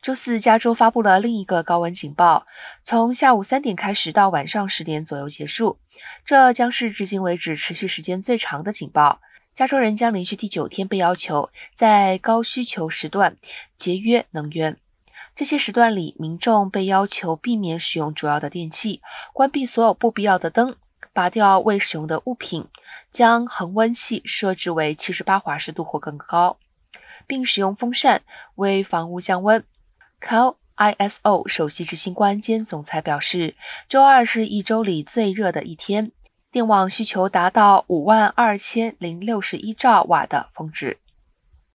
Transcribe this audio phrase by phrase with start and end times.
[0.00, 2.46] 周四，加州发布了另一个高温警报，
[2.84, 5.80] 从下午三点开始到晚上十点左右结束。
[6.24, 9.20] 这将是至今为止持续时间最长的警报。
[9.52, 13.36] 加州人将连续第九天被要求在高需求时段
[13.76, 14.78] 节约能源。
[15.34, 19.02] 这些时段里，民众被要求避免使用主要的电器，
[19.32, 20.76] 关闭所有不必要的灯，
[21.12, 22.68] 拔掉未使用的物品，
[23.10, 26.56] 将恒温器设置为七十八华氏度或更高，
[27.26, 28.22] 并使用风扇
[28.54, 29.64] 为房屋降温。
[30.20, 33.54] Cal ISO 首席执行官兼总裁表示，
[33.88, 36.12] 周二是一周里最热的一天，
[36.50, 40.98] 电网需求达到五万二千零六十一兆瓦的峰值。